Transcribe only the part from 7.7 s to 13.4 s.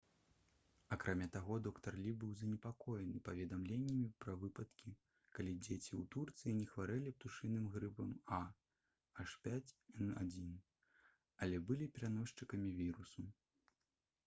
грыпам ah5n1 але былі пераносчыкамі вірусу